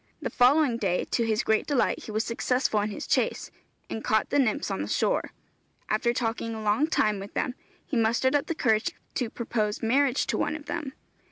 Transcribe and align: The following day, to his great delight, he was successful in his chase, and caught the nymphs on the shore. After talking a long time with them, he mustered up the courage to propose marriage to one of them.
The 0.19 0.31
following 0.31 0.77
day, 0.77 1.05
to 1.11 1.27
his 1.27 1.43
great 1.43 1.67
delight, 1.67 2.05
he 2.05 2.11
was 2.11 2.23
successful 2.23 2.79
in 2.81 2.89
his 2.89 3.05
chase, 3.05 3.51
and 3.87 4.03
caught 4.03 4.31
the 4.31 4.39
nymphs 4.39 4.71
on 4.71 4.81
the 4.81 4.87
shore. 4.87 5.31
After 5.89 6.11
talking 6.11 6.55
a 6.55 6.63
long 6.63 6.87
time 6.87 7.19
with 7.19 7.35
them, 7.35 7.53
he 7.85 7.95
mustered 7.97 8.33
up 8.33 8.47
the 8.47 8.55
courage 8.55 8.93
to 9.13 9.29
propose 9.29 9.83
marriage 9.83 10.25
to 10.25 10.39
one 10.39 10.55
of 10.55 10.65
them. 10.65 10.93